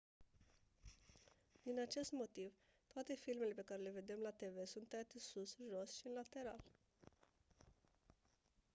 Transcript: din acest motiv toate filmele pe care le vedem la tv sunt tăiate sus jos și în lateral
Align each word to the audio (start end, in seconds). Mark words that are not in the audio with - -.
din 1.61 1.79
acest 1.79 2.11
motiv 2.11 2.53
toate 2.93 3.13
filmele 3.15 3.53
pe 3.53 3.61
care 3.61 3.81
le 3.81 3.89
vedem 3.89 4.17
la 4.19 4.29
tv 4.29 4.65
sunt 4.65 4.89
tăiate 4.89 5.19
sus 5.19 5.55
jos 5.69 5.95
și 5.95 6.07
în 6.07 6.13
lateral 6.13 6.63